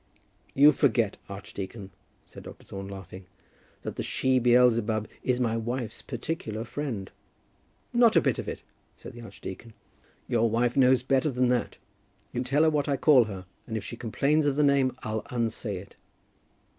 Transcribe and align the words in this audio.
"You 0.55 0.71
forget, 0.71 1.17
archdeacon," 1.29 1.91
said 2.25 2.41
Dr. 2.41 2.63
Thorne, 2.65 2.87
laughing, 2.87 3.27
"that 3.83 3.97
the 3.97 4.01
she 4.01 4.39
Beelzebub 4.39 5.07
is 5.21 5.39
my 5.39 5.55
wife's 5.55 6.01
particular 6.01 6.63
friend." 6.65 7.11
"Not 7.93 8.15
a 8.15 8.21
bit 8.21 8.39
of 8.39 8.49
it," 8.49 8.63
said 8.97 9.13
the 9.13 9.21
archdeacon. 9.21 9.73
"Your 10.27 10.49
wife 10.49 10.75
knows 10.75 11.03
better 11.03 11.29
than 11.29 11.49
that. 11.49 11.77
You 12.33 12.41
tell 12.43 12.63
her 12.63 12.69
what 12.71 12.89
I 12.89 12.97
call 12.97 13.25
her, 13.25 13.45
and 13.67 13.77
if 13.77 13.83
she 13.83 13.95
complains 13.95 14.47
of 14.47 14.55
the 14.55 14.63
name, 14.63 14.97
I'll 15.03 15.21
unsay 15.29 15.77
it." 15.77 15.95